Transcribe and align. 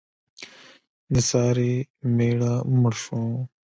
د 1.13 1.15
سارې 1.29 1.73
مېړه 2.15 2.53
مړ 2.79 2.93
شو. 3.03 3.23